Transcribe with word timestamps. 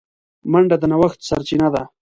منډه 0.51 0.75
د 0.81 0.83
نوښت 0.91 1.19
سرچینه 1.29 1.67
ده 1.73 1.83